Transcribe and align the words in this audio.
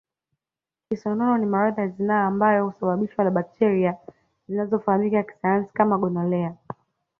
Kisonono 0.87 1.37
ni 1.37 1.45
maradhi 1.45 1.81
ya 1.81 1.87
zinaa 1.87 2.25
ambayo 2.27 2.65
husababishwa 2.69 3.23
na 3.25 3.31
bakteria 3.31 3.97
zinazofahamika 4.47 5.23
kisayansi 5.23 5.73
kama 5.73 5.97
gonolea 5.97 6.55